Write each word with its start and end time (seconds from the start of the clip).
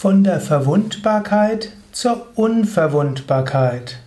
Von 0.00 0.22
der 0.22 0.40
Verwundbarkeit 0.40 1.72
zur 1.90 2.28
Unverwundbarkeit. 2.36 3.98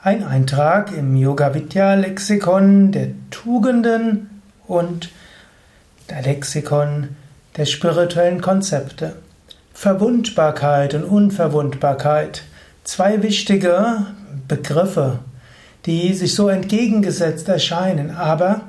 Ein 0.00 0.22
Eintrag 0.22 0.96
im 0.96 1.16
Yoga 1.16 1.54
Vidya 1.54 1.94
Lexikon 1.94 2.92
der 2.92 3.08
Tugenden 3.32 4.30
und 4.68 5.10
der 6.08 6.22
Lexikon 6.22 7.16
der 7.56 7.64
spirituellen 7.64 8.40
Konzepte. 8.40 9.16
Verwundbarkeit 9.74 10.94
und 10.94 11.02
Unverwundbarkeit. 11.02 12.44
Zwei 12.84 13.20
wichtige 13.20 14.06
Begriffe, 14.46 15.18
die 15.84 16.14
sich 16.14 16.32
so 16.32 16.48
entgegengesetzt 16.48 17.48
erscheinen, 17.48 18.12
aber 18.12 18.60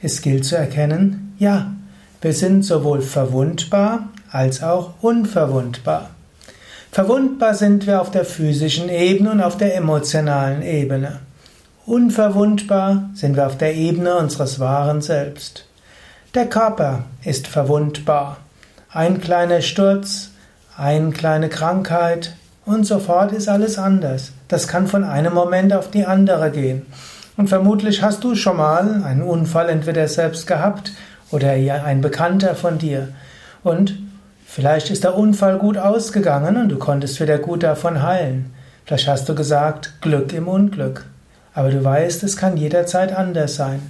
es 0.00 0.22
gilt 0.22 0.44
zu 0.44 0.56
erkennen, 0.56 1.34
ja, 1.40 1.72
wir 2.20 2.32
sind 2.32 2.64
sowohl 2.64 3.00
verwundbar 3.00 4.08
als 4.30 4.62
auch 4.62 4.94
unverwundbar. 5.00 6.10
Verwundbar 6.90 7.54
sind 7.54 7.86
wir 7.86 8.00
auf 8.00 8.10
der 8.10 8.24
physischen 8.24 8.88
Ebene 8.88 9.30
und 9.30 9.40
auf 9.40 9.56
der 9.56 9.76
emotionalen 9.76 10.62
Ebene. 10.62 11.20
Unverwundbar 11.86 13.10
sind 13.14 13.36
wir 13.36 13.46
auf 13.46 13.56
der 13.56 13.74
Ebene 13.74 14.16
unseres 14.16 14.58
wahren 14.58 15.00
Selbst. 15.00 15.64
Der 16.34 16.46
Körper 16.46 17.04
ist 17.24 17.46
verwundbar. 17.46 18.38
Ein 18.90 19.20
kleiner 19.20 19.60
Sturz, 19.60 20.30
eine 20.76 21.10
kleine 21.10 21.48
Krankheit 21.48 22.34
und 22.66 22.84
sofort 22.84 23.32
ist 23.32 23.48
alles 23.48 23.78
anders. 23.78 24.32
Das 24.48 24.66
kann 24.66 24.88
von 24.88 25.04
einem 25.04 25.34
Moment 25.34 25.72
auf 25.72 25.90
die 25.90 26.04
andere 26.04 26.50
gehen. 26.50 26.86
Und 27.36 27.48
vermutlich 27.48 28.02
hast 28.02 28.24
du 28.24 28.34
schon 28.34 28.56
mal 28.56 29.04
einen 29.04 29.22
Unfall 29.22 29.68
entweder 29.68 30.08
selbst 30.08 30.46
gehabt 30.46 30.92
oder 31.30 31.50
ein 31.50 32.00
Bekannter 32.00 32.54
von 32.54 32.78
dir. 32.78 33.08
Und 33.62 33.98
vielleicht 34.46 34.90
ist 34.90 35.04
der 35.04 35.16
Unfall 35.16 35.58
gut 35.58 35.76
ausgegangen 35.76 36.56
und 36.56 36.68
du 36.68 36.78
konntest 36.78 37.20
wieder 37.20 37.38
gut 37.38 37.62
davon 37.62 38.02
heilen. 38.02 38.52
Vielleicht 38.84 39.08
hast 39.08 39.28
du 39.28 39.34
gesagt, 39.34 40.00
Glück 40.00 40.32
im 40.32 40.48
Unglück. 40.48 41.04
Aber 41.52 41.70
du 41.70 41.82
weißt, 41.82 42.22
es 42.22 42.36
kann 42.36 42.56
jederzeit 42.56 43.12
anders 43.14 43.56
sein. 43.56 43.82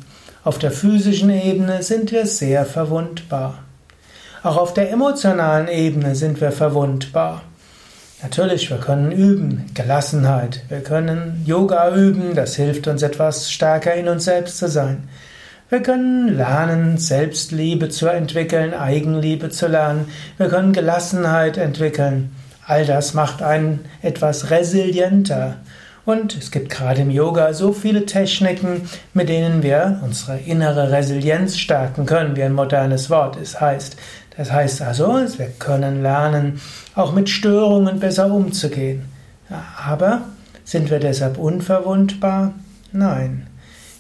Auf 0.43 0.59
der 0.59 0.73
physischen 0.73 1.31
Ebene 1.31 1.83
sind 1.83 2.11
wir 2.11 2.27
sehr 2.27 2.65
verwundbar. 2.65 3.59
Auch 4.43 4.57
auf 4.57 4.73
der 4.73 4.91
emotionalen 4.91 5.69
Ebene 5.69 6.15
sind 6.15 6.41
wir 6.41 6.53
verwundbar. 6.53 7.43
Natürlich, 8.23 8.71
wir 8.71 8.79
können 8.79 9.13
üben, 9.13 9.67
Gelassenheit. 9.75 10.63
Wir 10.69 10.81
können 10.81 11.43
Yoga 11.47 11.95
üben, 11.95 12.35
das 12.35 12.57
hilft 12.57 12.89
uns 12.89 13.03
etwas 13.03 13.51
stärker 13.51 13.95
in 13.95 14.09
uns 14.09 14.25
selbst 14.25 14.59
zu 14.59 14.69
sein. 14.69 15.09
Wir 15.71 15.83
können 15.83 16.35
lernen, 16.35 16.97
Selbstliebe 16.97 17.91
zu 17.91 18.07
entwickeln, 18.07 18.73
Eigenliebe 18.73 19.51
zu 19.51 19.67
lernen. 19.67 20.07
Wir 20.39 20.49
können 20.49 20.73
Gelassenheit 20.73 21.59
entwickeln. 21.59 22.35
All 22.67 22.87
das 22.87 23.13
macht 23.13 23.43
einen 23.43 23.81
etwas 24.01 24.51
resilienter. 24.51 25.57
Und 26.07 26.35
es 26.39 26.51
gibt 26.51 26.71
gerade 26.71 27.03
im 27.03 27.11
Yoga 27.11 27.53
so 27.53 27.75
viele 27.75 28.07
Techniken, 28.07 28.89
mit 29.13 29.29
denen 29.29 29.63
wir 29.63 30.01
unsere 30.03 30.39
innere 30.39 30.91
Resilienz 30.91 31.59
stärken 31.59 32.07
können, 32.07 32.35
wie 32.35 32.45
ein 32.45 32.55
modernes 32.55 33.11
Wort 33.11 33.37
es 33.37 33.61
heißt. 33.61 33.99
Das 34.39 34.51
heißt 34.51 34.81
also, 34.81 35.19
wir 35.37 35.51
können 35.59 36.03
lernen, 36.03 36.63
auch 36.95 37.13
mit 37.13 37.29
Störungen 37.29 38.01
besser 38.01 38.33
umzugehen. 38.33 39.03
Aber 39.87 40.23
sind 40.65 40.91
wir 40.91 40.99
deshalb 40.99 41.37
unverwundbar? 41.37 42.55
Nein. 42.91 43.48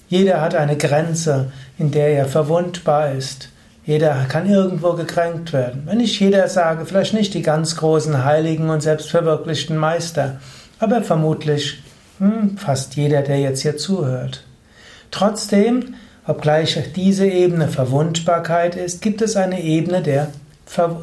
Jeder 0.08 0.40
hat 0.40 0.54
eine 0.54 0.76
Grenze, 0.76 1.52
in 1.78 1.90
der 1.90 2.08
er 2.08 2.24
verwundbar 2.26 3.12
ist. 3.12 3.50
Jeder 3.84 4.26
kann 4.28 4.48
irgendwo 4.48 4.92
gekränkt 4.92 5.52
werden. 5.52 5.82
Wenn 5.86 5.98
nicht 5.98 6.20
jeder 6.20 6.48
sage, 6.48 6.84
vielleicht 6.84 7.14
nicht 7.14 7.34
die 7.34 7.42
ganz 7.42 7.76
großen 7.76 8.24
Heiligen 8.24 8.68
und 8.70 8.82
selbstverwirklichten 8.82 9.76
Meister, 9.76 10.40
aber 10.78 11.02
vermutlich 11.02 11.82
hm, 12.18 12.58
fast 12.58 12.96
jeder, 12.96 13.22
der 13.22 13.38
jetzt 13.38 13.62
hier 13.62 13.76
zuhört. 13.76 14.44
Trotzdem, 15.10 15.94
obgleich 16.26 16.78
diese 16.96 17.26
Ebene 17.26 17.68
Verwundbarkeit 17.68 18.76
ist, 18.76 19.00
gibt 19.00 19.22
es 19.22 19.36
eine 19.36 19.62
Ebene 19.62 20.02
der 20.02 20.28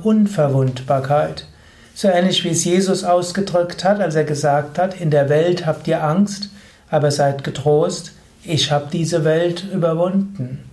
Unverwundbarkeit. 0.04 1.48
So 1.96 2.08
ähnlich 2.08 2.44
wie 2.44 2.50
es 2.50 2.66
Jesus 2.66 3.04
ausgedrückt 3.04 3.84
hat, 3.84 4.00
als 4.00 4.16
er 4.16 4.26
gesagt 4.26 4.78
hat, 4.78 5.00
in 5.00 5.10
der 5.10 5.30
Welt 5.30 5.66
habt 5.66 5.88
ihr 5.88 6.04
Angst, 6.04 6.50
aber 6.92 7.10
seid 7.10 7.44
getrost, 7.44 8.12
ich 8.48 8.72
habe 8.72 8.88
diese 8.92 9.24
Welt 9.24 9.66
überwunden. 9.72 10.64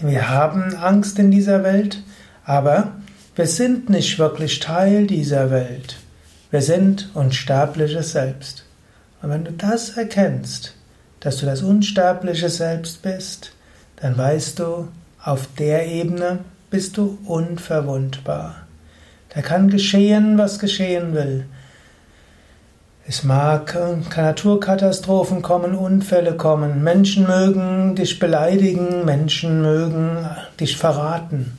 Wir 0.00 0.28
haben 0.28 0.74
Angst 0.76 1.18
in 1.18 1.30
dieser 1.30 1.64
Welt, 1.64 2.02
aber 2.44 2.92
wir 3.34 3.46
sind 3.46 3.88
nicht 3.88 4.18
wirklich 4.18 4.60
Teil 4.60 5.06
dieser 5.06 5.50
Welt. 5.50 5.96
Wir 6.50 6.62
sind 6.62 7.10
unsterbliches 7.14 8.12
Selbst. 8.12 8.64
Und 9.22 9.30
wenn 9.30 9.44
du 9.44 9.52
das 9.52 9.90
erkennst, 9.90 10.74
dass 11.20 11.38
du 11.38 11.46
das 11.46 11.62
unsterbliche 11.62 12.48
Selbst 12.48 13.02
bist, 13.02 13.52
dann 13.96 14.18
weißt 14.18 14.58
du, 14.58 14.88
auf 15.22 15.48
der 15.58 15.86
Ebene 15.86 16.40
bist 16.70 16.96
du 16.96 17.18
unverwundbar. 17.24 18.66
Da 19.30 19.40
kann 19.40 19.68
geschehen, 19.68 20.36
was 20.36 20.58
geschehen 20.58 21.14
will. 21.14 21.46
Es 23.08 23.24
mag 23.24 23.76
Naturkatastrophen 24.16 25.42
kommen, 25.42 25.74
Unfälle 25.74 26.36
kommen, 26.36 26.84
Menschen 26.84 27.26
mögen 27.26 27.96
dich 27.96 28.20
beleidigen, 28.20 29.04
Menschen 29.04 29.60
mögen 29.60 30.24
dich 30.60 30.76
verraten. 30.76 31.58